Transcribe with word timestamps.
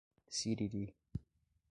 Siriri 0.37 0.89